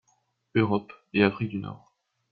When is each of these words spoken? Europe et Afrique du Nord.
Europe 0.55 0.93
et 1.13 1.21
Afrique 1.21 1.49
du 1.49 1.59
Nord. 1.59 1.93